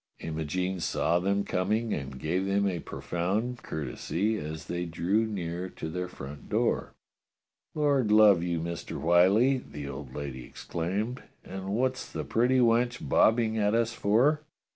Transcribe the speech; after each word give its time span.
Imogene 0.19 0.79
saw 0.79 1.19
them 1.19 1.43
coming 1.43 1.93
and 1.93 2.19
gave 2.19 2.47
them 2.47 2.67
a 2.67 2.79
profound 2.79 3.61
courtesy 3.61 4.35
as 4.35 4.65
they 4.65 4.83
drew 4.85 5.27
near 5.27 5.69
to 5.69 5.89
their 5.89 6.07
front 6.07 6.49
door. 6.49 6.95
"Lord 7.75 8.11
love 8.11 8.41
you. 8.41 8.59
Mister 8.59 8.97
Whyllie," 8.97 9.59
the 9.59 9.87
old 9.87 10.15
lady 10.15 10.43
ex 10.47 10.63
claimed, 10.63 11.21
"and 11.43 11.75
what's 11.75 12.11
the 12.11 12.23
pretty 12.23 12.57
wench 12.57 13.07
bobbing 13.07 13.59
at 13.59 13.75
us 13.75 13.93
for?" 13.93 14.41